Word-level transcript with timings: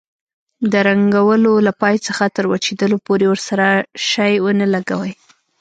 د 0.71 0.73
رنګولو 0.87 1.53
له 1.67 1.71
پای 1.81 1.95
څخه 2.07 2.23
تر 2.35 2.45
وچېدلو 2.51 2.97
پورې 3.07 3.25
ورسره 3.31 3.65
شی 4.09 4.33
ونه 4.43 4.65
لګوئ. 4.73 5.13